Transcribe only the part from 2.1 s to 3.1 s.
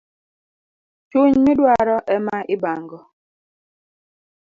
ema ibango